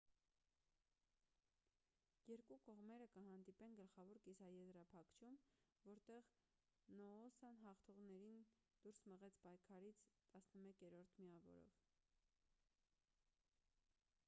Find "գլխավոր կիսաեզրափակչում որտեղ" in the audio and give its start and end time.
3.79-6.31